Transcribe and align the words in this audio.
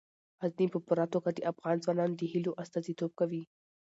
غزني 0.41 0.67
په 0.73 0.79
پوره 0.85 1.05
توګه 1.13 1.29
د 1.33 1.39
افغان 1.51 1.75
ځوانانو 1.83 2.15
د 2.17 2.21
هیلو 2.31 2.57
استازیتوب 2.63 3.11
کوي. 3.19 3.43